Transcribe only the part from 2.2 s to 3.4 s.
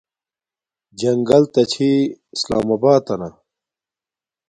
سلام اباتنا